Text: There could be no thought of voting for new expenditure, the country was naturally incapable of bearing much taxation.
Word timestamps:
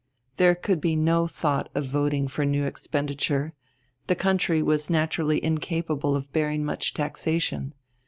There 0.37 0.55
could 0.55 0.81
be 0.81 0.95
no 0.95 1.27
thought 1.27 1.69
of 1.75 1.85
voting 1.85 2.27
for 2.27 2.43
new 2.43 2.65
expenditure, 2.65 3.53
the 4.07 4.15
country 4.15 4.59
was 4.63 4.89
naturally 4.89 5.43
incapable 5.45 6.15
of 6.15 6.33
bearing 6.33 6.65
much 6.65 6.95
taxation. 6.95 7.75